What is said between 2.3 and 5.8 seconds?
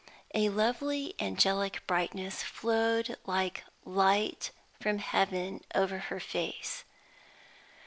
flowed like light from heaven